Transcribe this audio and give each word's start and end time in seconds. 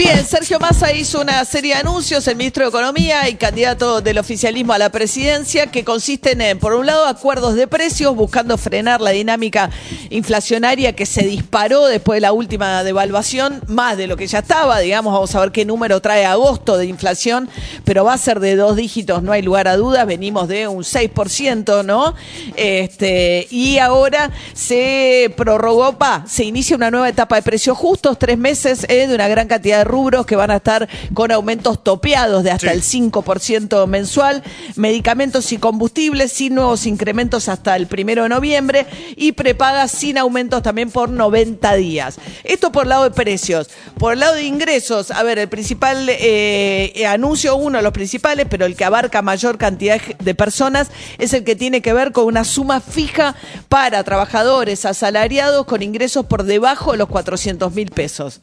Bien, 0.00 0.24
Sergio 0.24 0.58
Massa 0.58 0.94
hizo 0.94 1.20
una 1.20 1.44
serie 1.44 1.74
de 1.74 1.80
anuncios, 1.80 2.26
el 2.26 2.36
ministro 2.36 2.64
de 2.64 2.70
Economía 2.70 3.28
y 3.28 3.34
candidato 3.34 4.00
del 4.00 4.16
oficialismo 4.16 4.72
a 4.72 4.78
la 4.78 4.88
presidencia, 4.88 5.66
que 5.66 5.84
consisten 5.84 6.40
en, 6.40 6.58
por 6.58 6.72
un 6.72 6.86
lado, 6.86 7.04
acuerdos 7.04 7.54
de 7.54 7.68
precios, 7.68 8.16
buscando 8.16 8.56
frenar 8.56 9.02
la 9.02 9.10
dinámica 9.10 9.68
inflacionaria 10.08 10.96
que 10.96 11.04
se 11.04 11.26
disparó 11.26 11.84
después 11.84 12.16
de 12.16 12.22
la 12.22 12.32
última 12.32 12.82
devaluación, 12.82 13.60
más 13.66 13.98
de 13.98 14.06
lo 14.06 14.16
que 14.16 14.26
ya 14.26 14.38
estaba, 14.38 14.78
digamos, 14.78 15.12
vamos 15.12 15.34
a 15.34 15.40
ver 15.40 15.52
qué 15.52 15.66
número 15.66 16.00
trae 16.00 16.24
agosto 16.24 16.78
de 16.78 16.86
inflación, 16.86 17.50
pero 17.84 18.02
va 18.02 18.14
a 18.14 18.18
ser 18.18 18.40
de 18.40 18.56
dos 18.56 18.76
dígitos, 18.76 19.22
no 19.22 19.32
hay 19.32 19.42
lugar 19.42 19.68
a 19.68 19.76
dudas, 19.76 20.06
venimos 20.06 20.48
de 20.48 20.66
un 20.66 20.82
6%, 20.82 21.84
¿no? 21.84 22.14
Este, 22.56 23.48
y 23.50 23.76
ahora 23.76 24.30
se 24.54 25.30
prorrogó, 25.36 25.98
pa, 25.98 26.24
se 26.26 26.44
inicia 26.44 26.74
una 26.74 26.90
nueva 26.90 27.10
etapa 27.10 27.36
de 27.36 27.42
precios 27.42 27.76
justos, 27.76 28.18
tres 28.18 28.38
meses 28.38 28.86
eh, 28.88 29.06
de 29.06 29.14
una 29.14 29.28
gran 29.28 29.46
cantidad 29.46 29.76
de 29.76 29.89
rubros 29.90 30.26
que 30.26 30.36
van 30.36 30.50
a 30.50 30.56
estar 30.56 30.88
con 31.14 31.32
aumentos 31.32 31.82
topeados 31.82 32.44
de 32.44 32.50
hasta 32.50 32.72
el 32.72 32.82
5% 32.82 33.86
mensual, 33.86 34.42
medicamentos 34.76 35.52
y 35.52 35.58
combustibles 35.58 36.32
sin 36.32 36.54
nuevos 36.54 36.86
incrementos 36.86 37.48
hasta 37.48 37.76
el 37.76 37.86
primero 37.86 38.22
de 38.22 38.28
noviembre 38.28 38.86
y 39.16 39.32
prepagas 39.32 39.90
sin 39.90 40.18
aumentos 40.18 40.62
también 40.62 40.90
por 40.90 41.10
90 41.10 41.74
días. 41.74 42.18
Esto 42.44 42.72
por 42.72 42.84
el 42.84 42.90
lado 42.90 43.04
de 43.04 43.10
precios. 43.10 43.68
Por 43.98 44.12
el 44.12 44.20
lado 44.20 44.34
de 44.34 44.44
ingresos, 44.44 45.10
a 45.10 45.22
ver, 45.22 45.38
el 45.38 45.48
principal 45.48 46.06
eh, 46.08 47.06
anuncio, 47.06 47.56
uno 47.56 47.78
de 47.78 47.82
los 47.82 47.92
principales, 47.92 48.46
pero 48.48 48.66
el 48.66 48.76
que 48.76 48.84
abarca 48.84 49.22
mayor 49.22 49.58
cantidad 49.58 50.00
de 50.00 50.34
personas, 50.34 50.90
es 51.18 51.32
el 51.32 51.44
que 51.44 51.56
tiene 51.56 51.82
que 51.82 51.92
ver 51.92 52.12
con 52.12 52.24
una 52.24 52.44
suma 52.44 52.80
fija 52.80 53.34
para 53.68 54.02
trabajadores 54.04 54.84
asalariados 54.84 55.66
con 55.66 55.82
ingresos 55.82 56.26
por 56.26 56.44
debajo 56.44 56.92
de 56.92 56.98
los 56.98 57.08
400 57.08 57.72
mil 57.72 57.90
pesos. 57.90 58.40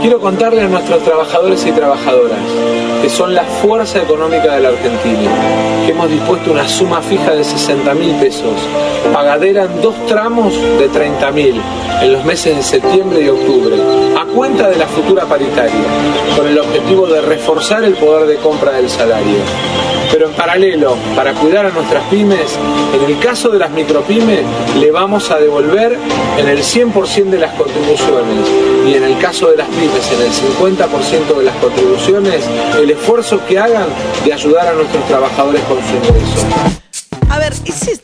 Quiero 0.00 0.20
contarle 0.20 0.62
a 0.62 0.68
nuestros 0.68 1.02
trabajadores 1.02 1.66
y 1.66 1.72
trabajadoras 1.72 2.38
que 3.02 3.10
son 3.10 3.34
la 3.34 3.44
fuerza 3.44 4.02
económica 4.02 4.54
de 4.54 4.60
la 4.60 4.68
Argentina, 4.70 5.30
que 5.84 5.92
hemos 5.92 6.10
dispuesto 6.10 6.50
una 6.50 6.66
suma 6.68 7.00
fija 7.02 7.32
de 7.32 7.44
60 7.44 7.94
mil 7.94 8.14
pesos, 8.16 8.54
pagadera 9.12 9.64
en 9.64 9.80
dos 9.80 9.94
tramos 10.06 10.54
de 10.78 10.88
30 10.88 11.30
mil 11.32 11.60
en 12.02 12.12
los 12.12 12.24
meses 12.24 12.56
de 12.56 12.62
septiembre 12.62 13.22
y 13.22 13.28
octubre, 13.28 13.76
a 14.18 14.24
cuenta 14.34 14.68
de 14.68 14.76
la 14.76 14.86
futura 14.86 15.24
paritaria, 15.24 15.84
con 16.36 16.46
el 16.46 16.58
objetivo 16.58 17.06
de 17.06 17.20
reforzar 17.20 17.84
el 17.84 17.94
poder 17.94 18.26
de 18.26 18.36
compra 18.36 18.72
del 18.72 18.88
salario. 18.88 19.36
Pero 20.10 20.28
en 20.28 20.34
paralelo, 20.34 20.96
para 21.14 21.32
cuidar 21.34 21.66
a 21.66 21.70
nuestras 21.70 22.04
pymes, 22.04 22.58
en 22.94 23.04
el 23.10 23.18
caso 23.18 23.50
de 23.50 23.58
las 23.58 23.70
micropymes, 23.70 24.44
le 24.78 24.90
vamos 24.90 25.30
a 25.30 25.38
devolver 25.38 25.98
en 26.38 26.48
el 26.48 26.58
100% 26.58 27.30
de 27.30 27.38
las 27.38 27.52
contribuciones 27.54 28.48
y 28.86 28.94
en 28.94 29.04
el 29.04 29.18
caso 29.18 29.50
de 29.50 29.56
las 29.56 29.68
pymes, 29.68 30.10
en 30.12 30.22
el 30.22 30.32
50% 30.32 31.36
de 31.38 31.44
las 31.44 31.56
contribuciones, 31.56 32.44
el 32.80 32.90
esfuerzo 32.90 33.40
que 33.46 33.58
hagan 33.58 33.88
de 34.24 34.32
ayudar 34.32 34.68
a 34.68 34.72
nuestros 34.72 35.04
trabajadores 35.06 35.62
con 35.62 35.78
su 35.78 35.96
ingreso. 35.96 36.85
A 37.28 37.38
ver, 37.38 37.52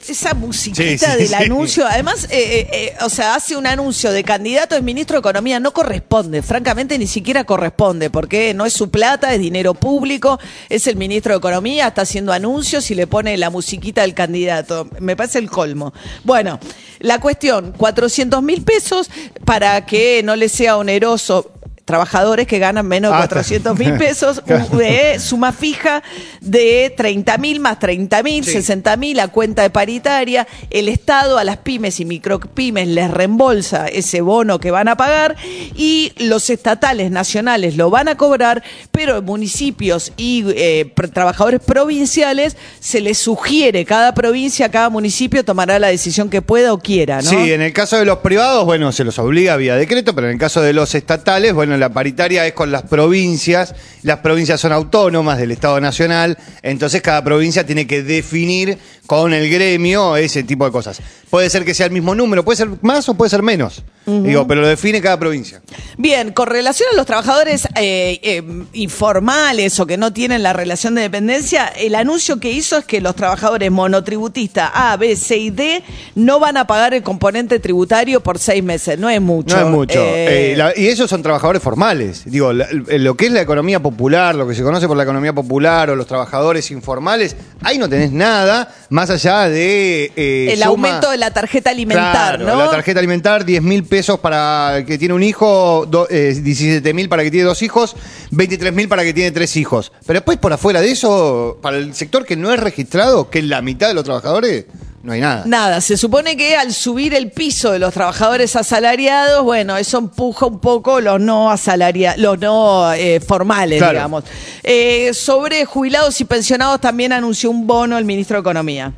esa 0.09 0.35
musiquita 0.35 1.17
del 1.17 1.33
anuncio, 1.35 1.87
además, 1.87 2.25
eh, 2.25 2.29
eh, 2.31 2.69
eh, 2.73 2.95
o 3.03 3.09
sea, 3.09 3.35
hace 3.35 3.57
un 3.57 3.67
anuncio 3.67 4.11
de 4.11 4.25
candidato 4.25 4.75
de 4.75 4.83
ministro 4.83 5.17
de 5.17 5.21
Economía, 5.21 5.61
no 5.61 5.73
corresponde, 5.73 6.43
francamente 6.43 6.99
ni 6.99 7.07
siquiera 7.07 7.45
corresponde, 7.45 8.11
porque 8.11 8.53
no 8.53 8.67
es 8.67 8.73
su 8.73 8.91
plata, 8.91 9.33
es 9.33 9.41
dinero 9.41 9.75
público, 9.75 10.39
es 10.69 10.87
el 10.87 10.97
ministro 10.97 11.33
de 11.33 11.39
Economía, 11.39 11.89
está 11.89 12.03
haciendo 12.03 12.33
anuncios 12.33 12.91
y 12.91 12.95
le 12.95 13.07
pone 13.07 13.37
la 13.37 13.51
musiquita 13.51 14.03
del 14.03 14.15
candidato. 14.15 14.89
Me 14.99 15.17
parece 15.17 15.39
el 15.39 15.49
colmo. 15.49 15.93
Bueno, 16.25 16.59
la 16.99 17.21
cuestión, 17.21 17.73
400 17.77 18.43
mil 18.43 18.63
pesos 18.63 19.09
para 19.45 19.87
que 19.87 20.23
no 20.25 20.37
le 20.37 20.49
sea 20.49 20.77
oneroso 20.77 21.53
trabajadores 21.85 22.47
que 22.47 22.59
ganan 22.59 22.87
menos 22.87 23.13
de 23.13 23.19
400 23.19 23.79
mil 23.79 23.95
pesos, 23.97 24.43
de 24.73 25.19
suma 25.19 25.53
fija 25.53 26.03
de 26.41 26.93
30 26.97 27.39
mil 27.39 27.61
más 27.61 27.79
30 27.79 28.23
mil, 28.23 28.45
60 28.45 28.97
mil 28.97 29.21
a 29.21 29.29
cuenta 29.29 29.63
de 29.63 29.71
paritaria, 29.71 30.47
el 30.71 30.89
Estado 30.89 31.39
a 31.39 31.45
las 31.45 31.59
pymes 31.59 32.01
y 32.01 32.05
micropymes 32.05 32.89
les 32.89 33.11
reembolsa 33.11 33.89
ese 33.89 34.21
bono 34.21 34.61
que 34.61 34.71
van 34.71 34.89
a 34.89 34.97
pagar 34.97 35.37
y 35.75 36.13
los 36.19 36.51
estatales 36.51 37.11
nacionales 37.11 37.77
lo 37.77 37.91
van 37.91 38.09
a 38.09 38.17
cobrar, 38.17 38.63
pero 38.91 39.23
municipios 39.23 40.13
y 40.17 40.45
eh, 40.57 40.93
trabajadores 41.13 41.61
provinciales 41.61 42.57
se 42.81 43.01
les 43.01 43.19
sugiere, 43.19 43.85
cada 43.85 44.15
provincia, 44.15 44.71
cada 44.71 44.89
municipio 44.89 45.45
tomará 45.45 45.79
la 45.79 45.89
decisión 45.89 46.31
que 46.31 46.43
pueda 46.43 46.73
o 46.73 46.79
quiera, 46.79 47.23
¿no? 47.23 47.31
Sí, 47.31 47.53
en 47.53 47.63
el 47.63 47.73
caso 47.73 47.97
de 47.99 48.05
los 48.05 48.19
privados, 48.19 48.65
bueno, 48.65 48.93
se 48.93 49.05
los 49.05 49.19
obliga 49.19 49.57
vía 49.57 49.77
decreto, 49.77 50.15
pero 50.15 50.29
en 50.29 50.35
el 50.35 50.39
caso 50.39 50.61
de 50.63 50.73
los 50.73 50.95
estatales, 50.95 51.53
bueno, 51.55 51.72
la 51.77 51.93
paritaria 51.93 52.47
es 52.47 52.53
con 52.53 52.73
las 52.73 52.83
provincias, 52.83 53.75
las 54.03 54.19
provincias 54.19 54.61
son 54.61 54.73
autónomas 54.73 55.39
del 55.39 55.51
Estado 55.51 55.81
Nacional, 55.81 56.39
entonces 56.63 57.03
cada 57.03 57.23
provincia 57.23 57.65
tiene 57.65 57.87
que 57.87 58.03
definir 58.03 58.79
con 59.07 59.35
el 59.35 59.51
gremio 59.51 60.17
ese 60.17 60.43
tipo 60.43 60.65
de 60.65 60.71
cosas. 60.71 61.01
Puede 61.29 61.51
ser 61.51 61.65
que 61.65 61.75
sea 61.75 61.87
el 61.87 61.93
mismo 61.93 62.15
número, 62.15 62.45
puede 62.45 62.57
ser 62.57 62.69
más 62.83 63.09
o 63.09 63.15
puede 63.15 63.31
ser 63.31 63.43
menos, 63.43 63.83
digo, 64.07 64.47
pero 64.47 64.61
lo 64.61 64.69
define 64.69 65.01
cada 65.01 65.19
provincia. 65.19 65.63
Bien, 65.99 66.33
con 66.33 66.47
relación 66.47 66.89
a 66.93 66.97
los 66.97 67.07
trabajadores 67.07 67.67
eh, 67.77 68.21
eh, 68.23 68.43
informales 68.73 69.79
o 69.81 69.87
que 69.87 69.97
no 69.97 70.13
tienen 70.13 70.43
la 70.43 70.53
relación 70.53 70.95
de 70.95 71.03
dependencia, 71.03 71.67
el 71.69 71.95
anuncio 71.95 72.39
que 72.39 72.51
hizo 72.51 72.79
es 72.79 72.85
que 72.85 73.01
los 73.01 73.17
trabajadores 73.17 73.71
monotributistas 73.71 74.71
A, 74.75 74.97
B, 74.97 75.17
C 75.17 75.37
y 75.37 75.51
D 75.51 75.83
no 76.15 76.39
van 76.39 76.57
a 76.57 76.67
pagar 76.67 76.95
el 76.95 77.03
componente 77.03 77.59
tributario 77.59 78.21
por 78.23 78.39
seis 78.39 78.63
meses, 78.63 78.99
no 78.99 79.09
es 79.09 79.21
mucho. 79.21 79.57
No 79.57 79.67
es 79.67 79.71
mucho. 79.71 79.99
Eh, 79.99 80.75
y 80.77 80.87
esos 80.87 81.09
son 81.09 81.23
trabajadores 81.23 81.62
formales. 81.63 82.25
Digo, 82.27 82.53
lo 82.53 83.17
que 83.17 83.27
es 83.27 83.33
la 83.33 83.41
economía 83.41 83.81
popular, 83.81 84.35
lo 84.35 84.47
que 84.47 84.55
se 84.55 84.63
conoce 84.63 84.87
por 84.87 84.97
la 84.97 85.05
economía 85.05 85.33
popular 85.33 85.91
o 85.91 85.97
los 85.97 86.07
trabajadores 86.07 86.71
informales, 86.71 87.37
ahí 87.63 87.79
no 87.79 87.89
tenés 87.89 88.13
nada 88.13 88.75
más 88.91 89.09
allá 89.11 89.49
de... 89.49 90.13
el 90.17 90.63
aumento 90.63 91.11
de 91.11 91.19
la 91.19 91.31
tarjeta 91.31 91.71
alimentar, 91.71 92.37
claro, 92.39 92.45
¿no? 92.45 92.65
La 92.65 92.71
tarjeta 92.71 92.99
alimentar, 92.99 93.45
10 93.45 93.63
mil 93.63 93.85
pesos 93.85 94.19
para 94.19 94.79
el 94.79 94.85
que 94.85 94.99
tiene 94.99 95.15
un 95.15 95.23
hijo, 95.23 95.87
17 95.87 96.93
mil 96.93 97.09
para 97.09 97.23
el 97.23 97.29
que 97.29 97.31
tiene 97.31 97.47
dos 97.47 97.63
hijos, 97.63 97.97
23 98.33 98.73
mil 98.73 98.89
para 98.89 99.03
el 99.03 99.09
que 99.09 99.15
tiene 99.15 99.31
tres 99.31 99.57
hijos. 99.57 99.93
Pero 100.07 100.19
después, 100.19 100.39
por 100.39 100.53
afuera 100.53 100.81
de 100.81 100.91
eso, 100.91 101.59
para 101.63 101.77
el 101.77 101.95
sector 101.95 102.27
que 102.27 102.37
no 102.37 102.53
es 102.53 102.61
registrado, 102.61 103.31
que 103.31 103.39
es 103.39 103.45
la 103.45 103.63
mitad 103.63 103.89
de 103.89 103.95
los 103.95 104.05
trabajadores, 104.05 104.67
no 105.03 105.13
hay 105.13 105.21
nada. 105.21 105.43
Nada, 105.47 105.81
se 105.81 105.97
supone 105.97 106.37
que 106.37 106.55
al 106.55 106.73
subir 106.73 107.13
el 107.15 107.31
piso 107.33 107.73
de 107.73 107.81
los 107.81 107.93
trabajadores 107.93 108.55
asalariados, 108.55 109.43
bueno, 109.43 109.77
eso 109.77 109.99
empuja 109.99 110.47
un 110.47 110.61
poco 110.61 111.01
los 111.01 111.21
no 111.21 111.51
asalariados, 111.51 112.19
los 112.21 112.39
no 112.39 112.93
eh, 112.93 113.21
formales, 113.21 113.81
digamos. 113.81 114.25
Eh, 114.63 115.13
sobre 115.13 115.65
jubilados 115.65 116.21
y 116.21 116.25
pensionados 116.25 116.81
también 116.81 117.13
anunció 117.13 117.51
un 117.51 117.67
bono 117.67 117.99
el 117.99 118.05
ministro 118.05 118.37
de 118.37 118.41
Economía. 118.41 118.93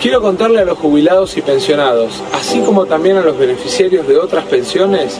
Quiero 0.00 0.20
contarle 0.20 0.60
a 0.60 0.64
los 0.64 0.78
jubilados 0.78 1.36
y 1.38 1.42
pensionados, 1.42 2.22
así 2.34 2.60
como 2.60 2.84
también 2.84 3.16
a 3.16 3.22
los 3.22 3.38
beneficiarios 3.38 4.06
de 4.06 4.18
otras 4.18 4.44
pensiones, 4.44 5.18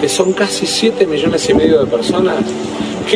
que 0.00 0.08
son 0.08 0.32
casi 0.32 0.66
7 0.66 1.06
millones 1.06 1.48
y 1.50 1.54
medio 1.54 1.84
de 1.84 1.86
personas, 1.86 2.36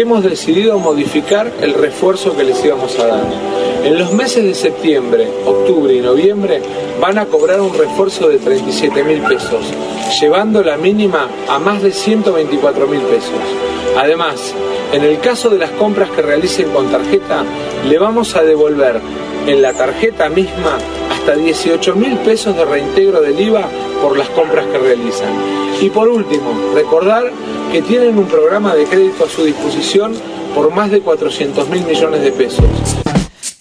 hemos 0.00 0.22
decidido 0.22 0.78
modificar 0.78 1.50
el 1.60 1.74
refuerzo 1.74 2.36
que 2.36 2.44
les 2.44 2.64
íbamos 2.64 2.96
a 3.00 3.06
dar. 3.06 3.24
En 3.84 3.98
los 3.98 4.12
meses 4.12 4.44
de 4.44 4.54
septiembre, 4.54 5.28
octubre 5.44 5.92
y 5.92 6.00
noviembre 6.00 6.62
van 7.00 7.18
a 7.18 7.26
cobrar 7.26 7.60
un 7.60 7.76
refuerzo 7.76 8.28
de 8.28 8.38
37 8.38 9.02
mil 9.02 9.20
pesos, 9.22 9.64
llevando 10.20 10.62
la 10.62 10.76
mínima 10.76 11.28
a 11.48 11.58
más 11.58 11.82
de 11.82 11.90
124 11.90 12.86
mil 12.86 13.00
pesos. 13.00 13.40
Además, 13.96 14.54
en 14.92 15.02
el 15.02 15.18
caso 15.18 15.50
de 15.50 15.58
las 15.58 15.70
compras 15.72 16.10
que 16.10 16.22
realicen 16.22 16.70
con 16.70 16.90
tarjeta, 16.90 17.44
le 17.88 17.98
vamos 17.98 18.36
a 18.36 18.42
devolver 18.42 19.00
en 19.48 19.62
la 19.62 19.72
tarjeta 19.72 20.28
misma 20.28 20.78
hasta 21.10 21.34
18 21.34 21.96
mil 21.96 22.16
pesos 22.18 22.56
de 22.56 22.64
reintegro 22.64 23.20
del 23.20 23.40
IVA 23.40 23.68
por 24.00 24.16
las 24.16 24.28
compras 24.28 24.66
que 24.66 24.78
realizan. 24.78 25.67
Y 25.80 25.90
por 25.90 26.08
último, 26.08 26.52
recordar 26.74 27.30
que 27.70 27.82
tienen 27.82 28.18
un 28.18 28.26
programa 28.26 28.74
de 28.74 28.84
crédito 28.84 29.24
a 29.24 29.28
su 29.28 29.44
disposición 29.44 30.12
por 30.54 30.72
más 30.74 30.90
de 30.90 31.00
400 31.00 31.68
mil 31.68 31.84
millones 31.84 32.22
de 32.22 32.32
pesos. 32.32 32.64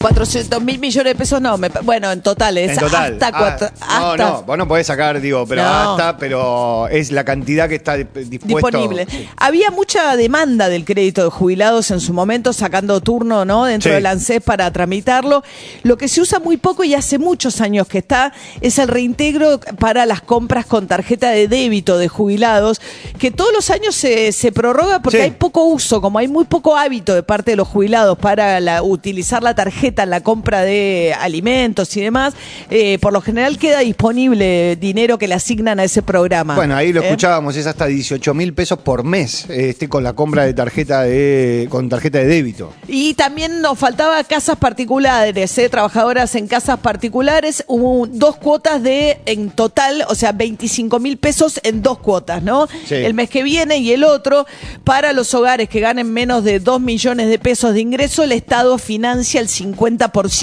400 0.08 0.62
mil 0.62 0.80
millones 0.80 1.14
de 1.14 1.16
pesos, 1.18 1.42
no. 1.42 1.58
me 1.58 1.70
bueno, 1.84 2.12
en 2.12 2.22
total 2.22 2.58
es 2.58 2.72
En 2.72 2.78
total. 2.78 3.14
hasta 3.14 3.28
Ah, 3.28 3.32
cuatro. 3.38 3.68
no, 3.80 3.86
hasta- 3.88 4.18
no, 4.24 4.44
vos 4.44 4.58
no 4.58 4.68
podés 4.68 4.88
sacar, 4.88 5.20
digo, 5.22 5.46
pero 5.48 5.64
No. 5.64 5.70
hasta, 5.92 6.18
pero 6.18 6.88
es 6.88 7.12
la 7.12 7.24
cantidad 7.24 7.68
que 7.68 7.76
está 7.76 7.96
di- 7.96 8.06
dispuesto. 8.26 8.70
disponible. 8.78 9.06
Sí. 9.10 9.28
Había 9.38 9.72
mucha 9.72 10.16
demanda 10.16 10.70
del 10.70 10.86
crédito 10.86 11.24
de 11.24 11.30
jubilados 11.30 11.92
en 11.92 12.00
su 12.00 12.14
momento, 12.14 12.54
sacando 12.54 13.02
turno 13.02 13.46
¿no? 13.46 13.66
dentro 13.66 13.90
Sí. 13.92 13.96
del 13.96 14.06
ANSES 14.06 14.42
para 14.42 14.72
tramitarlo. 14.72 15.44
Lo 15.84 15.98
que 15.98 16.08
se 16.08 16.22
usa 16.22 16.40
muy 16.40 16.58
poco 16.58 16.84
y 16.84 16.94
hace 16.94 17.18
muchos 17.18 17.62
años 17.62 17.88
que 17.88 17.98
está 18.00 18.34
es 18.62 18.80
el 18.80 18.88
reintegro 18.88 19.60
para 19.80 20.06
las 20.06 20.22
compras 20.22 20.66
con 20.66 20.88
tarjeta 20.88 21.30
de 21.32 21.48
débito 21.48 21.98
de 21.98 22.08
jubilados, 22.08 22.82
que 23.20 23.32
todos 23.32 23.52
los 23.54 23.70
años 23.70 23.96
se, 23.96 24.32
se 24.32 24.52
prorroga 24.52 25.02
porque 25.02 25.18
Sí. 25.18 25.24
hay 25.24 25.32
poco 25.32 25.64
uso, 25.66 26.02
como 26.02 26.20
hay 26.20 26.28
muy 26.28 26.46
poco 26.46 26.76
hábito 26.78 27.14
de 27.14 27.24
parte 27.24 27.52
de 27.52 27.58
los 27.58 27.68
jubilados 27.68 28.18
para 28.18 28.60
la- 28.60 28.84
utilizar 28.84 29.42
la 29.44 29.56
tarjeta 29.56 29.97
en 30.04 30.10
la 30.10 30.22
compra 30.22 30.62
de 30.62 31.16
alimentos 31.20 31.96
y 31.98 32.02
demás, 32.02 32.34
eh, 32.70 32.98
por 33.00 33.14
lo 33.14 33.22
general 33.22 33.58
queda 33.58 33.80
disponible 33.80 34.76
dinero 34.76 35.18
que 35.18 35.28
le 35.28 35.36
asignan 35.36 35.80
a 35.80 35.84
ese 35.84 36.02
programa. 36.02 36.56
Bueno, 36.56 36.76
ahí 36.76 36.94
lo 36.94 37.02
¿Eh? 37.02 37.06
escuchábamos, 37.06 37.56
es 37.56 37.68
hasta 37.68 37.86
18 37.86 38.34
mil 38.34 38.54
pesos 38.54 38.80
por 38.80 39.04
mes 39.04 39.46
este, 39.50 39.90
con 39.90 40.04
la 40.04 40.14
compra 40.14 40.46
de 40.46 40.54
tarjeta 40.54 41.04
de, 41.04 41.68
con 41.70 41.90
tarjeta 41.90 42.20
de 42.20 42.26
débito. 42.26 42.74
Y 42.88 43.14
también 43.14 43.62
nos 43.62 43.78
faltaba 43.78 44.24
casas 44.24 44.58
particulares, 44.58 45.58
¿eh? 45.58 45.70
trabajadoras 45.70 46.36
en 46.36 46.48
casas 46.48 46.80
particulares. 46.80 47.64
Hubo 47.68 48.08
dos 48.08 48.38
cuotas 48.38 48.82
de, 48.84 49.20
en 49.26 49.50
total, 49.50 50.06
o 50.10 50.16
sea, 50.16 50.32
25 50.32 51.00
mil 51.00 51.18
pesos 51.18 51.60
en 51.64 51.82
dos 51.82 52.00
cuotas, 52.00 52.44
¿no? 52.44 52.68
Sí. 52.86 52.96
El 52.96 53.14
mes 53.14 53.30
que 53.30 53.44
viene 53.44 53.78
y 53.78 53.92
el 53.92 54.04
otro. 54.04 54.46
Para 54.84 55.14
los 55.14 55.34
hogares 55.34 55.70
que 55.70 55.80
ganen 55.80 56.12
menos 56.12 56.44
de 56.44 56.60
2 56.60 56.82
millones 56.82 57.30
de 57.30 57.40
pesos 57.40 57.74
de 57.74 57.82
ingreso, 57.82 58.24
el 58.24 58.32
Estado 58.32 58.78
financia 58.78 59.42
el 59.42 59.48
50%. 59.48 59.77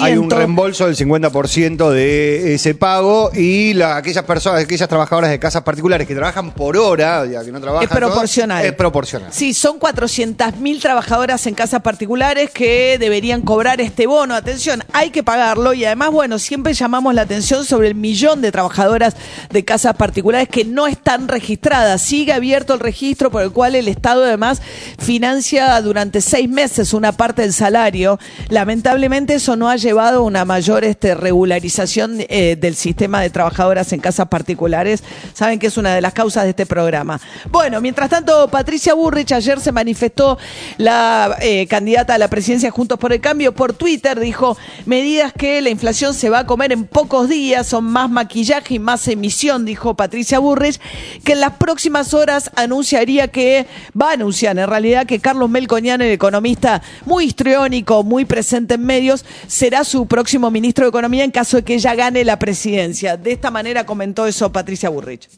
Hay 0.05 0.17
un 0.17 0.29
reembolso 0.29 0.85
del 0.87 0.95
50% 0.95 1.89
de 1.91 2.55
ese 2.55 2.73
pago 2.75 3.29
y 3.33 3.73
la- 3.73 3.97
aquellas 3.97 4.23
personas, 4.23 4.63
aquellas 4.63 4.87
trabajadoras 4.89 5.29
de 5.29 5.39
casas 5.39 5.61
particulares 5.63 6.07
que 6.07 6.15
trabajan 6.15 6.51
por 6.51 6.77
hora, 6.77 7.25
ya 7.25 7.43
que 7.43 7.51
no 7.51 7.59
trabajan 7.61 7.87
Es 7.89 7.95
proporcional. 7.95 8.61
todo, 8.61 8.69
es 8.69 8.75
proporcional. 8.75 9.29
Sí, 9.33 9.53
son 9.53 9.77
400.000 9.79 10.79
trabajadoras 10.81 11.45
en 11.47 11.53
casas 11.55 11.81
particulares 11.81 12.49
que 12.51 12.97
deberían 12.99 13.41
cobrar 13.41 13.81
este 13.81 14.07
bono. 14.07 14.35
Atención, 14.35 14.83
hay 14.93 15.09
que 15.11 15.23
pagarlo 15.23 15.73
y 15.73 15.85
además, 15.85 16.11
bueno, 16.11 16.39
siempre 16.39 16.73
llamamos 16.73 17.13
la 17.13 17.23
atención 17.23 17.65
sobre 17.65 17.89
el 17.89 17.95
millón 17.95 18.41
de 18.41 18.51
trabajadoras 18.51 19.15
de 19.49 19.65
casas 19.65 19.95
particulares 19.95 20.47
que 20.49 20.63
no 20.65 20.87
están 20.87 21.27
registradas. 21.27 22.01
Sigue 22.01 22.33
abierto 22.33 22.73
el 22.73 22.79
registro 22.79 23.29
por 23.31 23.41
el 23.41 23.51
cual 23.51 23.75
el 23.75 23.87
Estado 23.87 24.23
además 24.23 24.61
financia 24.99 25.79
durante 25.81 26.21
seis 26.21 26.49
meses 26.49 26.93
una 26.93 27.11
parte 27.11 27.41
del 27.41 27.53
salario. 27.53 28.19
Lamentablemente 28.49 29.24
eso 29.33 29.55
no 29.55 29.69
ha 29.69 29.75
llevado 29.75 30.19
a 30.19 30.21
una 30.21 30.45
mayor 30.45 30.83
este, 30.83 31.15
regularización 31.15 32.17
eh, 32.19 32.55
del 32.55 32.75
sistema 32.75 33.21
de 33.21 33.29
trabajadoras 33.29 33.91
en 33.93 33.99
casas 33.99 34.27
particulares. 34.27 35.03
Saben 35.33 35.59
que 35.59 35.67
es 35.67 35.77
una 35.77 35.95
de 35.95 36.01
las 36.01 36.13
causas 36.13 36.43
de 36.43 36.51
este 36.51 36.65
programa. 36.65 37.19
Bueno, 37.49 37.81
mientras 37.81 38.09
tanto, 38.09 38.47
Patricia 38.49 38.93
Burrich 38.93 39.31
ayer 39.31 39.59
se 39.59 39.71
manifestó 39.71 40.37
la 40.77 41.37
eh, 41.41 41.65
candidata 41.67 42.13
a 42.13 42.17
la 42.17 42.27
presidencia 42.27 42.71
Juntos 42.71 42.99
por 42.99 43.13
el 43.13 43.21
Cambio 43.21 43.53
por 43.53 43.73
Twitter. 43.73 44.19
Dijo 44.19 44.57
medidas 44.85 45.33
que 45.33 45.61
la 45.61 45.69
inflación 45.69 46.13
se 46.13 46.29
va 46.29 46.39
a 46.39 46.45
comer 46.45 46.71
en 46.71 46.85
pocos 46.85 47.29
días, 47.29 47.67
son 47.67 47.85
más 47.85 48.09
maquillaje 48.09 48.75
y 48.75 48.79
más 48.79 49.07
emisión, 49.07 49.65
dijo 49.65 49.95
Patricia 49.95 50.39
Burrich, 50.39 50.79
que 51.23 51.33
en 51.33 51.39
las 51.39 51.53
próximas 51.53 52.13
horas 52.13 52.51
anunciaría 52.55 53.27
que, 53.29 53.65
va 53.99 54.09
a 54.09 54.13
anunciar 54.13 54.57
en 54.57 54.67
realidad 54.67 55.05
que 55.05 55.19
Carlos 55.19 55.49
Melconian, 55.49 56.01
el 56.01 56.11
economista 56.11 56.81
muy 57.05 57.25
histriónico, 57.25 58.03
muy 58.03 58.25
presente 58.25 58.75
en 58.75 58.85
medios, 58.85 59.14
será 59.47 59.83
su 59.83 60.07
próximo 60.07 60.49
ministro 60.51 60.85
de 60.85 60.89
Economía 60.89 61.23
en 61.23 61.31
caso 61.31 61.57
de 61.57 61.63
que 61.63 61.75
ella 61.75 61.95
gane 61.95 62.23
la 62.25 62.37
presidencia. 62.39 63.17
De 63.17 63.31
esta 63.31 63.51
manera 63.51 63.85
comentó 63.85 64.25
eso 64.25 64.51
Patricia 64.51 64.89
Burrich. 64.89 65.29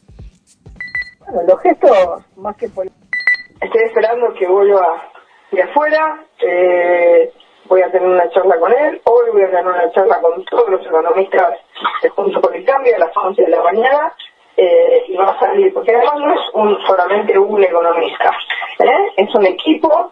Bueno, 1.25 1.41
los 1.47 1.62
gestos, 1.62 2.24
más 2.38 2.56
que. 2.57 2.65
Estoy 2.65 3.81
esperando 3.85 4.33
que 4.38 4.47
vuelva 4.47 5.03
de 5.51 5.63
afuera. 5.63 6.24
eh, 6.39 7.31
voy 7.69 7.81
a 7.81 7.91
tener 7.91 8.07
una 8.07 8.29
charla 8.29 8.57
con 8.59 8.71
él. 8.71 9.01
Hoy 9.03 9.29
voy 9.33 9.41
a 9.44 9.47
tener 9.50 9.68
una 9.68 9.91
charla 9.91 10.21
con 10.21 10.44
todos 10.45 10.69
los 10.69 10.85
economistas 10.85 11.53
de 12.01 12.09
Juntos 12.09 12.41
por 12.41 12.56
el 12.56 12.63
Cambio 12.63 12.95
a 12.95 13.00
las 13.00 13.12
11 13.15 13.41
de 13.41 13.50
la 13.50 13.62
mañana. 13.63 14.13
eh, 14.59 15.03
y 15.09 15.15
va 15.15 15.30
a 15.31 15.39
salir, 15.39 15.71
porque 15.73 15.94
además 15.95 16.15
no 16.18 16.33
es 16.33 16.39
un, 16.56 16.77
solamente 16.88 17.38
un 17.38 17.63
economista. 17.63 18.31
¿eh? 18.80 19.12
Es 19.18 19.35
un 19.35 19.45
equipo 19.45 20.06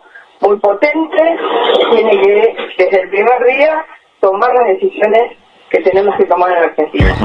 decisiones 4.75 5.38
que 5.69 5.80
tenemos 5.81 6.16
que 6.18 6.25
tomar 6.25 6.51
en 6.51 6.63
Argentina. 6.63 7.16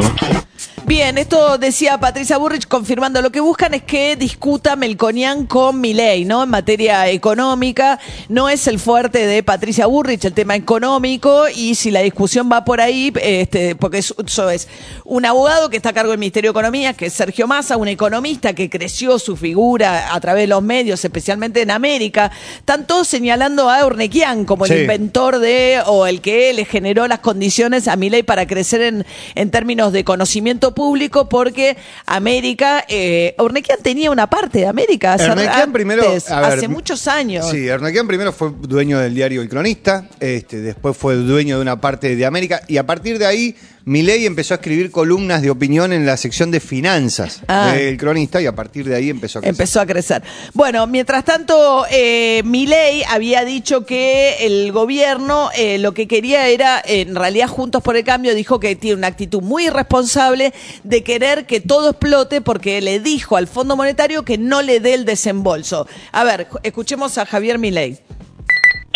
Bien, 0.90 1.18
esto 1.18 1.56
decía 1.56 1.98
Patricia 1.98 2.36
Burrich 2.36 2.66
confirmando 2.66 3.22
lo 3.22 3.30
que 3.30 3.38
buscan 3.38 3.74
es 3.74 3.84
que 3.84 4.16
discuta 4.16 4.74
Melconian 4.74 5.46
con 5.46 5.80
Milei, 5.80 6.24
¿no? 6.24 6.42
En 6.42 6.48
materia 6.50 7.08
económica, 7.08 8.00
no 8.28 8.48
es 8.48 8.66
el 8.66 8.80
fuerte 8.80 9.24
de 9.24 9.44
Patricia 9.44 9.86
Burrich 9.86 10.24
el 10.24 10.32
tema 10.32 10.56
económico 10.56 11.44
y 11.54 11.76
si 11.76 11.92
la 11.92 12.00
discusión 12.00 12.50
va 12.50 12.64
por 12.64 12.80
ahí, 12.80 13.12
este, 13.22 13.76
porque 13.76 13.98
es- 13.98 14.12
eso 14.26 14.50
es 14.50 14.66
un 15.04 15.24
abogado 15.24 15.70
que 15.70 15.76
está 15.76 15.90
a 15.90 15.92
cargo 15.92 16.10
del 16.10 16.18
Ministerio 16.18 16.50
de 16.50 16.58
Economía, 16.58 16.92
que 16.94 17.06
es 17.06 17.12
Sergio 17.12 17.46
Massa, 17.46 17.76
un 17.76 17.86
economista 17.86 18.52
que 18.52 18.68
creció 18.68 19.20
su 19.20 19.36
figura 19.36 20.12
a 20.12 20.18
través 20.18 20.42
de 20.42 20.48
los 20.48 20.62
medios, 20.64 21.04
especialmente 21.04 21.62
en 21.62 21.70
América, 21.70 22.32
están 22.58 22.88
todos 22.88 23.06
señalando 23.06 23.70
a 23.70 23.86
Urnequian 23.86 24.44
como 24.44 24.64
el 24.66 24.72
Sí. 24.72 24.78
inventor 24.80 25.38
de 25.38 25.82
o 25.86 26.08
el 26.08 26.20
que 26.20 26.52
le 26.52 26.64
generó 26.64 27.06
las 27.06 27.20
condiciones 27.20 27.86
a 27.86 27.94
Milei 27.94 28.24
para 28.24 28.44
crecer 28.48 28.80
en, 28.82 29.06
en 29.36 29.50
términos 29.52 29.92
de 29.92 30.02
conocimiento 30.02 30.74
público 30.74 30.79
porque 31.28 31.76
América, 32.06 32.84
eh, 32.88 33.34
Urnequian 33.38 33.78
tenía 33.82 34.10
una 34.10 34.28
parte 34.28 34.60
de 34.60 34.66
América 34.66 35.14
hace, 35.14 35.30
primero, 35.72 36.06
antes, 36.06 36.30
a 36.30 36.40
ver, 36.40 36.58
hace 36.58 36.68
muchos 36.68 37.06
años. 37.08 37.50
Sí, 37.50 37.68
Ernequian 37.68 38.06
primero 38.06 38.32
fue 38.32 38.50
dueño 38.60 38.98
del 38.98 39.14
diario 39.14 39.42
El 39.42 39.48
Cronista, 39.48 40.08
este, 40.20 40.60
después 40.60 40.96
fue 40.96 41.16
dueño 41.16 41.56
de 41.56 41.62
una 41.62 41.80
parte 41.80 42.16
de 42.16 42.26
América 42.26 42.62
y 42.68 42.76
a 42.76 42.86
partir 42.86 43.18
de 43.18 43.26
ahí 43.26 43.56
Milei 43.84 44.26
empezó 44.26 44.54
a 44.54 44.56
escribir 44.58 44.90
columnas 44.90 45.42
de 45.42 45.50
opinión 45.50 45.92
en 45.92 46.04
la 46.06 46.16
sección 46.16 46.50
de 46.50 46.60
finanzas 46.60 47.42
Ah. 47.48 47.72
del 47.74 47.96
Cronista 47.96 48.40
y 48.42 48.46
a 48.46 48.54
partir 48.54 48.86
de 48.86 48.94
ahí 48.94 49.08
empezó 49.10 49.38
a 49.38 49.42
crecer. 49.42 49.54
Empezó 49.54 49.80
a 49.80 49.86
crecer. 49.86 50.22
Bueno, 50.54 50.86
mientras 50.86 51.24
tanto, 51.24 51.84
eh, 51.90 52.42
Milei 52.44 53.02
había 53.08 53.44
dicho 53.44 53.86
que 53.86 54.36
el 54.46 54.70
gobierno 54.72 55.50
eh, 55.56 55.78
lo 55.78 55.94
que 55.94 56.06
quería 56.06 56.48
era, 56.48 56.82
en 56.84 57.14
realidad 57.14 57.48
Juntos 57.48 57.82
por 57.82 57.96
el 57.96 58.04
Cambio 58.04 58.34
dijo 58.34 58.60
que 58.60 58.76
tiene 58.76 58.96
una 58.96 59.06
actitud 59.06 59.40
muy 59.42 59.66
irresponsable 59.66 60.52
de 60.84 61.02
querer 61.02 61.46
que 61.46 61.60
todo 61.60 61.90
explote 61.90 62.40
porque 62.40 62.80
le 62.80 63.00
dijo 63.00 63.36
al 63.36 63.46
Fondo 63.46 63.76
Monetario 63.76 64.24
que 64.24 64.36
no 64.38 64.62
le 64.62 64.80
dé 64.80 64.94
el 64.94 65.04
desembolso. 65.04 65.86
A 66.12 66.24
ver, 66.24 66.48
escuchemos 66.62 67.16
a 67.18 67.26
Javier 67.26 67.58
Milei. 67.58 67.98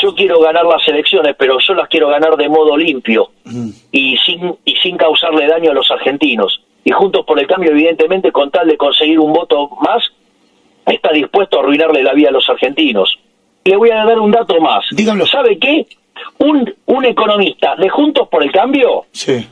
Yo 0.05 0.15
quiero 0.15 0.39
ganar 0.41 0.65
las 0.67 0.87
elecciones, 0.87 1.35
pero 1.39 1.59
yo 1.59 1.75
las 1.75 1.89
quiero 1.89 2.09
ganar 2.09 2.37
de 2.37 2.49
modo 2.49 2.77
limpio 2.77 3.31
y 3.91 4.17
sin 4.19 4.55
y 4.65 4.77
sin 4.77 4.97
causarle 4.97 5.47
daño 5.47 5.71
a 5.71 5.75
los 5.75 5.91
argentinos. 5.91 6.61
Y 6.85 6.91
Juntos 6.93 7.25
por 7.27 7.39
el 7.41 7.47
Cambio, 7.47 7.71
evidentemente, 7.71 8.31
con 8.31 8.51
tal 8.51 8.69
de 8.69 8.77
conseguir 8.77 9.19
un 9.19 9.33
voto 9.33 9.71
más, 9.81 10.03
está 10.87 11.11
dispuesto 11.13 11.57
a 11.57 11.63
arruinarle 11.63 12.03
la 12.03 12.13
vida 12.13 12.29
a 12.29 12.33
los 12.33 12.47
argentinos. 12.51 13.19
Le 13.65 13.77
voy 13.77 13.91
a 13.91 14.05
dar 14.05 14.21
un 14.21 14.31
dato 14.31 14.61
más. 14.61 14.85
Dígamelo. 14.91 15.27
¿Sabe 15.27 15.59
qué? 15.59 15.87
Un, 16.39 16.75
un 16.87 17.05
economista 17.07 17.75
de 17.77 17.89
Juntos 17.89 18.29
por 18.29 18.43
el 18.43 18.53
Cambio, 18.53 19.05
Sí. 19.13 19.47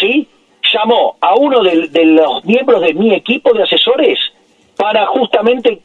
¿sí? 0.00 0.28
Llamó 0.72 1.16
a 1.20 1.34
uno 1.34 1.62
de, 1.64 1.88
de 1.88 2.04
los 2.04 2.44
miembros 2.44 2.80
de 2.82 2.94
mi 2.94 3.12
equipo 3.12 3.52
de 3.54 3.64
asesores 3.64 4.18
para 4.76 5.06
justamente 5.06 5.80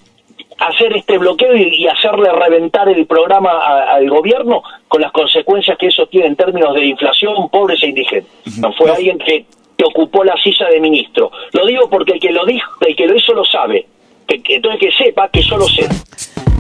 hacer 0.67 0.96
este 0.96 1.17
bloqueo 1.17 1.55
y, 1.55 1.75
y 1.75 1.88
hacerle 1.88 2.32
reventar 2.32 2.88
el 2.89 3.05
programa 3.05 3.51
a- 3.51 3.93
al 3.96 4.10
gobierno 4.10 4.63
con 4.88 5.01
las 5.01 5.12
consecuencias 5.12 5.77
que 5.77 5.88
eso 5.88 6.05
tiene 6.08 6.27
en 6.27 6.36
términos 6.36 6.74
de 6.75 6.86
inflación, 6.86 7.50
pobres 7.50 7.82
e 7.84 7.88
indigentes. 7.88 8.32
No 8.60 8.72
fue 8.74 8.89
alguien 8.91 9.17
que, 9.20 9.46
que 9.77 9.84
ocupó 9.86 10.24
la 10.24 10.36
silla 10.38 10.67
de 10.70 10.79
ministro. 10.79 11.32
Lo 11.53 11.65
digo 11.65 11.89
porque 11.89 12.13
el 12.13 12.20
que 12.20 12.32
lo 12.32 12.46
dijo, 12.46 12.70
el 12.86 12.96
que 12.96 13.08
lo 13.08 13.15
hizo 13.15 13.34
lo 13.34 13.43
sabe. 13.46 13.88
Que, 14.27 14.41
que- 14.41 14.55
entonces 14.55 14.79
que 14.79 14.91
sepa 15.03 15.27
que 15.29 15.41
yo 15.41 15.58
lo 15.58 15.65
sé. 15.67 15.88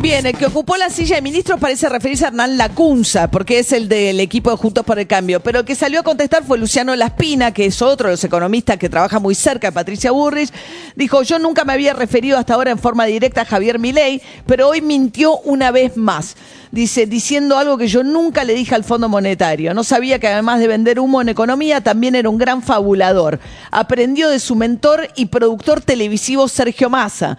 Bien, 0.01 0.25
el 0.25 0.37
que 0.37 0.47
ocupó 0.47 0.75
la 0.75 0.89
silla 0.89 1.15
de 1.15 1.21
ministros 1.21 1.59
parece 1.59 1.87
referirse 1.87 2.25
a 2.25 2.27
Hernán 2.27 2.57
Lacunza, 2.57 3.31
porque 3.31 3.59
es 3.59 3.71
el 3.71 3.87
del 3.87 4.19
equipo 4.19 4.51
de 4.51 4.57
Juntos 4.57 4.83
por 4.83 4.99
el 4.99 5.07
Cambio. 5.07 5.39
Pero 5.39 5.59
el 5.59 5.65
que 5.65 5.75
salió 5.75 6.01
a 6.01 6.03
contestar 6.03 6.43
fue 6.43 6.57
Luciano 6.57 6.93
Laspina, 6.95 7.53
que 7.53 7.65
es 7.65 7.81
otro 7.81 8.09
de 8.09 8.15
los 8.15 8.23
economistas 8.23 8.77
que 8.77 8.89
trabaja 8.89 9.19
muy 9.19 9.33
cerca 9.33 9.67
de 9.67 9.71
Patricia 9.71 10.11
Burrich. 10.11 10.51
Dijo, 10.95 11.23
yo 11.23 11.39
nunca 11.39 11.63
me 11.63 11.71
había 11.73 11.93
referido 11.93 12.37
hasta 12.37 12.53
ahora 12.53 12.71
en 12.71 12.79
forma 12.79 13.05
directa 13.05 13.41
a 13.41 13.45
Javier 13.45 13.79
Milei, 13.79 14.21
pero 14.45 14.67
hoy 14.67 14.81
mintió 14.81 15.37
una 15.39 15.71
vez 15.71 15.95
más. 15.95 16.35
Dice, 16.73 17.05
diciendo 17.05 17.57
algo 17.57 17.77
que 17.77 17.87
yo 17.87 18.03
nunca 18.03 18.43
le 18.43 18.55
dije 18.55 18.73
al 18.73 18.83
Fondo 18.83 19.07
Monetario. 19.07 19.75
No 19.75 19.83
sabía 19.83 20.17
que 20.17 20.27
además 20.27 20.59
de 20.59 20.67
vender 20.67 20.99
humo 20.99 21.21
en 21.21 21.29
economía, 21.29 21.81
también 21.81 22.15
era 22.15 22.29
un 22.29 22.39
gran 22.39 22.63
fabulador. 22.63 23.39
Aprendió 23.69 24.27
de 24.27 24.39
su 24.39 24.55
mentor 24.55 25.07
y 25.15 25.27
productor 25.27 25.81
televisivo 25.81 26.47
Sergio 26.47 26.89
Massa. 26.89 27.37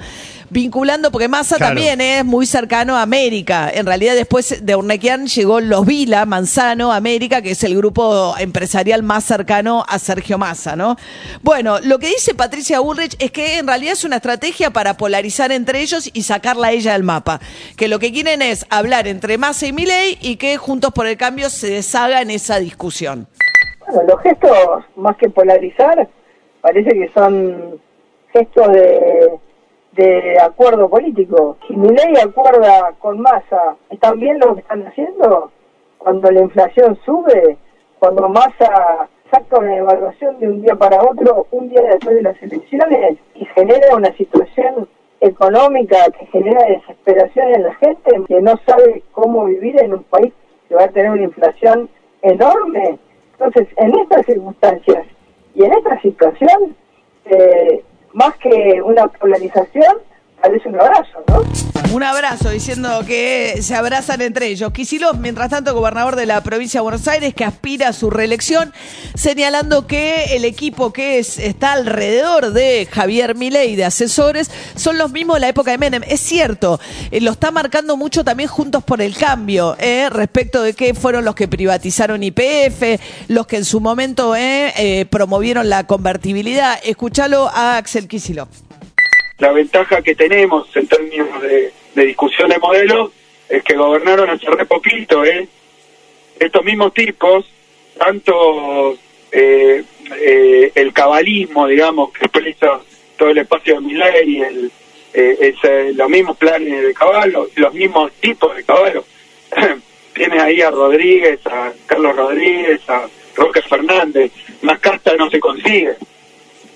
Vinculando, 0.55 1.11
porque 1.11 1.29
Massa 1.29 1.57
Claro. 1.57 1.75
también 1.75 2.01
es 2.01 2.25
muy 2.25 2.47
cercano 2.47 2.97
a 2.97 3.03
América. 3.03 3.71
En 3.75 3.85
realidad, 3.85 4.15
después 4.15 4.65
de 4.65 4.77
Urnequian 4.77 5.27
llegó 5.27 5.61
Los 5.61 5.85
Vila, 5.85 6.25
Manzano, 6.25 6.93
América, 6.93 7.43
que 7.43 7.51
es 7.51 7.65
el 7.65 7.77
grupo 7.77 8.35
empresarial 8.39 9.03
más 9.03 9.25
cercano 9.25 9.85
a 9.87 9.99
Sergio 9.99 10.39
Massa, 10.39 10.77
¿no? 10.77 10.97
Bueno, 11.43 11.81
lo 11.81 11.99
que 11.99 12.07
dice 12.07 12.35
Patricia 12.35 12.81
Bullrich 12.81 13.17
es 13.19 13.33
que 13.33 13.59
en 13.59 13.67
realidad 13.67 13.93
es 13.93 14.05
una 14.05 14.17
estrategia 14.17 14.71
para 14.71 14.97
polarizar 14.97 15.51
entre 15.53 15.81
ellos 15.81 16.09
y 16.13 16.23
sacarla 16.23 16.69
a 16.69 16.73
ella 16.73 16.93
del 16.93 17.03
mapa. 17.03 17.41
Que 17.77 17.89
lo 17.89 17.99
que 17.99 18.13
quieren 18.13 18.41
es 18.41 18.65
hablar 18.71 19.09
entre 19.09 19.37
Massa 19.37 19.67
y 19.67 19.73
Milei 19.73 20.17
y 20.21 20.37
que 20.37 20.57
Juntos 20.57 20.93
por 20.93 21.07
el 21.09 21.17
Cambio 21.17 21.51
se 21.51 21.69
deshaga 21.69 22.23
en 22.23 22.31
esa 22.31 22.61
discusión. 22.61 23.27
Bueno, 23.87 24.03
los 24.09 24.23
gestos, 24.23 24.85
más 24.97 25.17
que 25.17 25.29
polarizar, 25.29 26.09
parece 26.61 26.91
que 26.91 27.11
son 27.13 27.81
gestos 28.33 28.73
de, 28.73 29.31
de 29.95 30.39
acuerdo 30.41 30.89
político. 30.89 31.57
Si 31.67 31.77
mi 31.77 31.89
ley 31.89 32.15
acuerda 32.23 32.93
con 32.99 33.21
Massa, 33.21 33.77
¿están 33.91 34.19
bien 34.19 34.39
lo 34.39 34.55
que 34.55 34.61
están 34.61 34.87
haciendo? 34.87 35.51
Cuando 35.99 36.31
la 36.31 36.41
inflación 36.41 36.99
sube, 37.05 37.57
cuando 37.99 38.29
Massa 38.29 39.09
saca 39.31 39.59
una 39.59 39.77
evaluación 39.77 40.39
de 40.39 40.49
un 40.49 40.63
día 40.63 40.75
para 40.75 41.03
otro, 41.03 41.47
un 41.51 41.69
día 41.69 41.83
después 41.83 42.17
de 42.17 42.23
las 42.23 42.43
elecciones, 42.43 43.19
y 43.35 43.45
genera 43.47 43.97
una 43.97 44.13
situación 44.17 44.89
económica 45.21 45.97
que 46.19 46.27
genera 46.27 46.67
desesperación 46.67 47.55
en 47.55 47.63
la 47.63 47.75
gente, 47.77 48.23
que 48.29 48.43
no 48.43 48.59
sabe 48.67 49.03
cómo 49.13 49.45
vivir 49.47 49.81
en 49.81 49.95
un 49.95 50.03
país 50.05 50.33
que 50.69 50.75
va 50.75 50.85
a 50.85 50.89
tener 50.89 51.11
una 51.11 51.23
inflación 51.23 51.89
enorme. 52.23 52.99
Entonces, 53.33 53.69
en 53.77 53.99
estas 53.99 54.27
circunstancias 54.27 55.07
y 55.55 55.65
en 55.65 55.73
esta 55.73 56.01
situación, 56.01 56.77
eh, 57.27 57.83
más 58.15 58.35
que 58.37 58.81
una 58.83 59.07
polarización, 59.09 59.99
parece 60.41 60.69
un 60.69 60.81
abrazo, 60.81 61.23
¿no? 61.29 61.74
Un 61.95 62.03
abrazo 62.03 62.51
diciendo 62.51 63.05
que 63.07 63.63
se 63.63 63.77
abrazan 63.77 64.21
entre 64.21 64.49
ellos. 64.49 64.73
Kicillof, 64.73 65.17
mientras 65.17 65.49
tanto, 65.49 65.73
gobernador 65.73 66.17
de 66.17 66.27
la 66.27 66.43
provincia 66.43 66.81
de 66.81 66.83
Buenos 66.83 67.07
Aires, 67.07 67.35
que 67.35 67.45
aspira 67.45 67.91
a 67.91 67.93
su 67.93 68.11
reelección, 68.11 68.73
señalando 69.15 69.87
que 69.87 70.35
el 70.35 70.45
equipo 70.45 70.93
que 70.93 71.21
es, 71.21 71.39
está 71.39 71.75
alrededor 71.75 72.53
de 72.53 72.89
Javier 72.91 73.37
Milei 73.37 73.77
de 73.77 73.85
asesores 73.85 74.51
son 74.75 74.99
los 74.99 75.13
mismos 75.13 75.37
de 75.37 75.43
la 75.43 75.49
época 75.51 75.71
de 75.71 75.79
Menem. 75.79 76.03
Es 76.09 76.19
cierto, 76.19 76.81
eh, 77.13 77.21
lo 77.21 77.31
está 77.31 77.53
marcando 77.53 77.97
mucho 77.97 78.25
también 78.25 78.49
Juntos 78.49 78.83
por 78.83 79.01
el 79.01 79.17
Cambio, 79.17 79.77
eh, 79.79 80.09
respecto 80.11 80.65
de 80.65 80.73
que 80.73 80.95
fueron 80.95 81.25
los 81.25 81.37
que 81.37 81.47
privatizaron 81.47 82.25
IPF, 82.25 83.01
los 83.29 83.47
que 83.47 83.59
en 83.59 83.65
su 83.65 83.79
momento 83.79 84.35
eh, 84.35 85.07
promovieron 85.11 85.69
la 85.69 85.87
convertibilidad. 85.87 86.77
Escúchalo 86.83 87.49
a 87.55 87.77
Axel 87.77 88.09
Kicillof. 88.09 88.49
la 89.39 89.53
ventaja 89.53 90.03
que 90.03 90.17
tenemos 90.17 90.67
en 90.75 90.89
términos 90.89 91.41
de, 91.41 91.73
de 91.95 92.07
discusión 92.07 92.49
de 92.49 92.59
modelos 92.59 93.11
es 93.49 93.63
que 93.63 93.75
gobernaron 93.77 94.31
hace 94.31 94.47
re 94.51 94.67
poquito, 94.67 95.25
¿eh? 95.25 95.47
Estos 96.39 96.65
mismos 96.65 96.93
tipos, 96.93 97.47
tanto 97.99 98.97
eh, 99.31 99.85
eh, 100.21 100.73
el 100.75 100.93
cabalismo, 100.93 101.67
digamos, 101.67 102.13
que 102.13 102.25
expresa 102.25 102.81
todo 103.17 103.31
el 103.31 103.39
espacio 103.39 103.75
de 103.75 103.81
Miley 103.81 104.31
y 104.31 104.41
el, 104.43 104.73
eh, 105.15 105.93
los 105.95 106.09
mismos 106.09 106.37
planes 106.37 106.83
de 106.83 106.95
caballo, 106.95 107.49
los 107.55 107.75
mismos 107.75 108.13
tipos 108.21 108.55
de 108.57 108.65
caballo. 108.65 109.05
Tienes 110.15 110.41
ahí 110.41 110.61
a 110.61 110.71
Rodríguez, 110.71 111.41
a 111.47 111.73
Carlos 111.87 112.17
Rodríguez, 112.17 112.81
a 112.89 113.07
Roque 113.37 113.63
Fernández, 113.63 114.33
más 114.63 114.79
casta 114.79 115.15
no 115.17 115.31
se 115.31 115.41
consigue. 115.41 115.95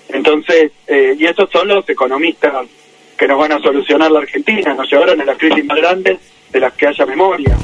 Entonces, 0.09 0.71
eh, 0.87 1.15
y 1.17 1.25
esos 1.25 1.49
son 1.49 1.67
los 1.67 1.87
economistas 1.87 2.67
que 3.19 3.27
nos 3.27 3.37
van 3.37 3.51
a 3.51 3.59
solucionar 3.59 4.09
la 4.09 4.19
Argentina, 4.19 4.73
nos 4.73 4.89
llevaron 4.89 5.19
a 5.19 5.25
las 5.25 5.37
crisis 5.37 5.65
más 5.65 5.77
grandes 5.77 6.19
de 6.51 6.59
las 6.61 6.71
que 6.73 6.87
haya 6.87 7.05
memoria. 7.05 7.57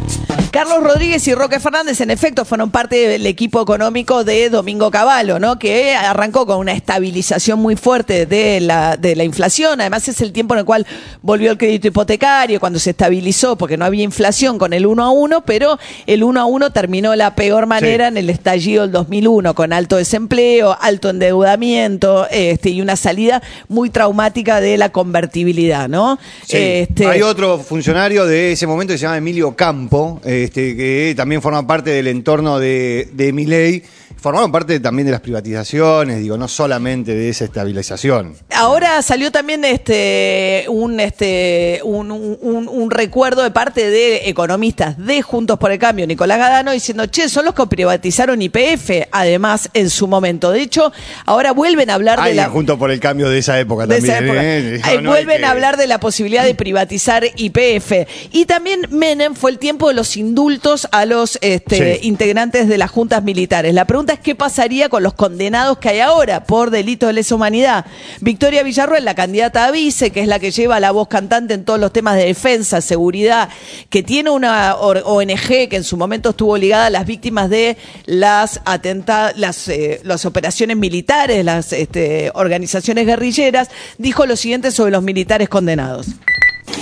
Carlos 0.55 0.81
Rodríguez 0.81 1.27
y 1.27 1.35
Roque 1.35 1.59
Fernández, 1.59 1.99
en 1.99 2.11
efecto, 2.11 2.45
fueron 2.45 2.71
parte 2.71 2.95
del 3.09 3.25
equipo 3.25 3.61
económico 3.61 4.23
de 4.23 4.49
Domingo 4.49 4.89
Cavallo, 4.89 5.37
¿no? 5.37 5.59
Que 5.59 5.93
arrancó 5.95 6.45
con 6.45 6.59
una 6.59 6.71
estabilización 6.71 7.59
muy 7.59 7.75
fuerte 7.75 8.25
de 8.25 8.61
la, 8.61 8.95
de 8.95 9.17
la 9.17 9.25
inflación. 9.25 9.81
Además, 9.81 10.07
es 10.07 10.21
el 10.21 10.31
tiempo 10.31 10.53
en 10.53 10.59
el 10.59 10.65
cual 10.65 10.87
volvió 11.21 11.51
el 11.51 11.57
crédito 11.57 11.89
hipotecario, 11.89 12.61
cuando 12.61 12.79
se 12.79 12.91
estabilizó, 12.91 13.57
porque 13.57 13.75
no 13.75 13.83
había 13.83 14.03
inflación 14.03 14.57
con 14.57 14.71
el 14.71 14.85
1 14.85 15.03
a 15.03 15.09
1, 15.11 15.41
pero 15.43 15.77
el 16.07 16.23
1 16.23 16.39
a 16.39 16.45
1 16.45 16.69
terminó 16.71 17.11
de 17.11 17.17
la 17.17 17.35
peor 17.35 17.65
manera 17.65 18.05
Sí. 18.05 18.11
en 18.13 18.17
el 18.17 18.29
estallido 18.29 18.83
del 18.83 18.93
2001, 18.93 19.55
con 19.55 19.73
alto 19.73 19.97
desempleo, 19.97 20.77
alto 20.79 21.09
endeudamiento 21.09 22.27
este, 22.31 22.69
y 22.69 22.81
una 22.81 22.95
salida 22.95 23.43
muy 23.67 23.89
traumática 23.89 24.61
de 24.61 24.77
la 24.77 24.87
convertibilidad, 24.89 25.89
¿no? 25.89 26.17
Sí. 26.45 26.55
Este, 26.57 27.07
Hay 27.07 27.21
otro 27.21 27.59
funcionario 27.59 28.25
de 28.25 28.53
ese 28.53 28.65
momento 28.67 28.93
que 28.93 28.97
se 28.97 29.03
llama 29.03 29.17
Emilio 29.17 29.53
Campo, 29.55 30.21
este, 30.45 30.75
que 30.75 31.13
también 31.15 31.41
forma 31.41 31.65
parte 31.67 31.89
del 31.89 32.07
entorno 32.07 32.59
de, 32.59 33.09
de 33.13 33.33
Milei. 33.33 33.83
Formaron 34.17 34.51
parte 34.51 34.79
también 34.79 35.05
de 35.05 35.11
las 35.11 35.21
privatizaciones, 35.21 36.19
digo, 36.19 36.37
no 36.37 36.47
solamente 36.47 37.13
de 37.13 37.29
esa 37.29 37.45
estabilización. 37.45 38.35
Ahora 38.51 39.01
salió 39.01 39.31
también 39.31 39.63
este 39.65 40.65
un 40.67 40.99
este 40.99 41.79
un, 41.83 42.11
un- 42.11 42.37
un- 42.41 42.67
un 42.67 42.91
recuerdo 42.91 43.43
de 43.43 43.51
parte 43.51 43.89
de 43.89 44.27
economistas 44.29 44.97
de 44.97 45.21
Juntos 45.21 45.59
por 45.59 45.71
el 45.71 45.79
Cambio, 45.79 46.07
Nicolás 46.07 46.37
Gadano, 46.39 46.71
diciendo, 46.71 47.05
che, 47.07 47.29
son 47.29 47.45
los 47.45 47.53
que 47.53 47.65
privatizaron 47.67 48.41
IPF, 48.41 49.07
además, 49.11 49.69
en 49.73 49.89
su 49.89 50.07
momento. 50.07 50.51
De 50.51 50.61
hecho, 50.61 50.91
ahora 51.25 51.51
vuelven 51.51 51.89
a 51.89 51.95
hablar 51.95 52.23
de 52.23 52.33
la 52.33 52.49
junto 52.49 52.77
por 52.79 52.91
el 52.91 52.99
cambio 52.99 53.29
de 53.29 53.39
esa 53.39 53.59
época 53.59 53.85
de 53.85 53.95
también. 53.95 54.15
esa 54.15 54.25
época. 54.25 54.93
¿eh? 54.93 55.01
No 55.01 55.09
vuelven 55.11 55.37
que- 55.39 55.45
a 55.45 55.51
hablar 55.51 55.77
de 55.77 55.87
la 55.87 55.99
posibilidad 55.99 56.43
de 56.45 56.55
privatizar 56.55 57.23
IPF. 57.35 58.07
Y 58.31 58.45
también 58.45 58.81
Menem 58.89 59.35
fue 59.35 59.51
el 59.51 59.59
tiempo 59.59 59.87
de 59.89 59.93
los 59.93 60.17
indultos 60.17 60.87
a 60.91 61.05
los 61.05 61.37
este, 61.41 61.95
Sí. 61.99 62.07
integrantes 62.07 62.67
de 62.67 62.77
las 62.77 62.89
juntas 62.91 63.23
militares. 63.23 63.73
La 63.73 63.85
pregunta 63.85 64.04
es 64.13 64.19
qué 64.19 64.35
pasaría 64.35 64.89
con 64.89 65.03
los 65.03 65.13
condenados 65.13 65.77
que 65.77 65.89
hay 65.89 65.99
ahora 65.99 66.43
por 66.43 66.69
delito 66.69 67.07
de 67.07 67.13
lesa 67.13 67.35
humanidad. 67.35 67.85
Victoria 68.21 68.63
Villarruel, 68.63 69.05
la 69.05 69.15
candidata 69.15 69.65
a 69.65 69.71
vice, 69.71 70.11
que 70.11 70.21
es 70.21 70.27
la 70.27 70.39
que 70.39 70.51
lleva 70.51 70.79
la 70.79 70.91
voz 70.91 71.07
cantante 71.07 71.53
en 71.53 71.65
todos 71.65 71.79
los 71.79 71.91
temas 71.93 72.15
de 72.15 72.25
defensa, 72.25 72.81
seguridad, 72.81 73.49
que 73.89 74.03
tiene 74.03 74.29
una 74.29 74.75
ONG 74.75 75.69
que 75.69 75.75
en 75.75 75.83
su 75.83 75.97
momento 75.97 76.31
estuvo 76.31 76.57
ligada 76.57 76.87
a 76.87 76.89
las 76.89 77.05
víctimas 77.05 77.49
de 77.49 77.77
las 78.05 78.61
atentadas, 78.65 79.37
las, 79.37 79.67
eh, 79.67 80.01
las 80.03 80.25
operaciones 80.25 80.77
militares, 80.77 81.43
las 81.43 81.73
este, 81.73 82.31
organizaciones 82.33 83.05
guerrilleras, 83.05 83.69
dijo 83.97 84.25
lo 84.25 84.35
siguiente 84.35 84.71
sobre 84.71 84.91
los 84.91 85.03
militares 85.03 85.49
condenados. 85.49 86.07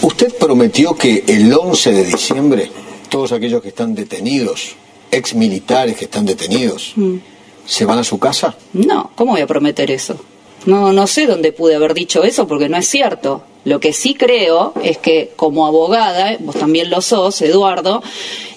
Usted 0.01 0.33
prometió 0.35 0.95
que 0.95 1.23
el 1.27 1.53
11 1.53 1.91
de 1.91 2.05
diciembre 2.05 2.71
todos 3.13 3.31
aquellos 3.31 3.61
que 3.61 3.67
están 3.67 3.93
detenidos, 3.93 4.75
ex 5.15 5.35
militares 5.35 5.95
que 5.97 6.05
están 6.05 6.25
detenidos, 6.25 6.93
se 7.65 7.85
van 7.85 7.99
a 7.99 8.03
su 8.03 8.19
casa. 8.19 8.55
No, 8.73 9.11
¿cómo 9.15 9.33
voy 9.33 9.41
a 9.41 9.47
prometer 9.47 9.91
eso? 9.91 10.17
No, 10.65 10.93
no 10.93 11.07
sé 11.07 11.27
dónde 11.27 11.51
pude 11.51 11.75
haber 11.75 11.93
dicho 11.93 12.23
eso 12.23 12.47
porque 12.47 12.69
no 12.69 12.77
es 12.77 12.87
cierto. 12.87 13.43
Lo 13.65 13.79
que 13.79 13.93
sí 13.93 14.13
creo 14.13 14.73
es 14.83 14.97
que 14.97 15.31
como 15.37 15.65
abogada, 15.65 16.35
vos 16.39 16.55
también 16.55 16.89
lo 16.89 17.01
sos, 17.01 17.41
Eduardo, 17.41 18.03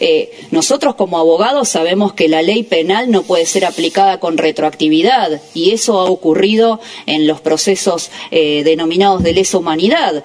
eh, 0.00 0.32
nosotros 0.50 0.96
como 0.96 1.18
abogados 1.18 1.68
sabemos 1.68 2.12
que 2.12 2.28
la 2.28 2.42
ley 2.42 2.64
penal 2.64 3.10
no 3.10 3.22
puede 3.22 3.46
ser 3.46 3.64
aplicada 3.64 4.18
con 4.18 4.36
retroactividad 4.36 5.40
y 5.54 5.70
eso 5.70 6.00
ha 6.00 6.04
ocurrido 6.04 6.80
en 7.06 7.28
los 7.28 7.40
procesos 7.40 8.10
eh, 8.32 8.62
denominados 8.64 9.22
de 9.22 9.32
lesa 9.32 9.58
humanidad. 9.58 10.24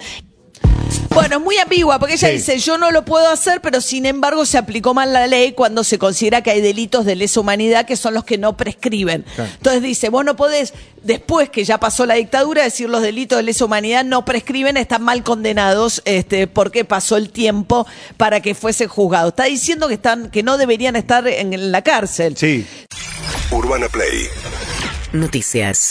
Bueno, 1.13 1.37
es 1.37 1.41
muy 1.41 1.57
ambigua 1.57 1.99
porque 1.99 2.13
ella 2.15 2.29
Sí. 2.29 2.35
dice, 2.35 2.57
yo 2.59 2.77
no 2.77 2.89
lo 2.89 3.03
puedo 3.03 3.29
hacer, 3.29 3.59
pero 3.59 3.81
sin 3.81 4.05
embargo 4.05 4.45
se 4.45 4.57
aplicó 4.57 4.93
mal 4.93 5.11
la 5.11 5.27
ley 5.27 5.51
cuando 5.51 5.83
se 5.83 5.99
considera 5.99 6.41
que 6.41 6.51
hay 6.51 6.61
delitos 6.61 7.03
de 7.05 7.15
lesa 7.17 7.39
humanidad 7.41 7.85
que 7.85 7.97
son 7.97 8.13
los 8.13 8.23
que 8.23 8.37
no 8.37 8.55
prescriben. 8.55 9.25
Claro. 9.35 9.51
Entonces 9.57 9.81
dice, 9.81 10.07
vos 10.09 10.23
no 10.23 10.37
podés, 10.37 10.73
después 11.03 11.49
que 11.49 11.65
ya 11.65 11.79
pasó 11.79 12.05
la 12.05 12.13
dictadura, 12.15 12.63
decir 12.63 12.89
los 12.89 13.01
delitos 13.01 13.37
de 13.37 13.43
lesa 13.43 13.65
humanidad 13.65 14.05
no 14.05 14.23
prescriben, 14.23 14.77
están 14.77 15.03
mal 15.03 15.21
condenados 15.23 16.01
este, 16.05 16.47
porque 16.47 16.85
pasó 16.85 17.17
el 17.17 17.29
tiempo 17.29 17.85
para 18.15 18.39
que 18.39 18.55
fuesen 18.55 18.87
juzgados. 18.87 19.31
Está 19.33 19.43
diciendo 19.45 19.89
que, 19.89 19.95
están, 19.95 20.29
que 20.31 20.43
no 20.43 20.57
deberían 20.57 20.95
estar 20.95 21.27
en, 21.27 21.51
en 21.53 21.73
la 21.73 21.81
cárcel. 21.81 22.37
Sí. 22.37 22.65
Urbana 23.51 23.89
Play 23.89 24.27
Noticias. 25.11 25.89